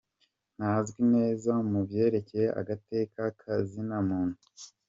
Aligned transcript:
Ntazwi 0.57 1.01
neza 1.15 1.51
mu 1.71 1.79
vyerekeye 1.89 2.47
agateka 2.61 3.21
ka 3.39 3.53
zina 3.69 3.97
muntu. 4.09 4.37